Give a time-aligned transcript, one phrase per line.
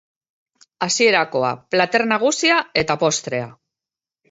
[0.85, 3.49] Hasierakoa, plater nagusia eta postrea.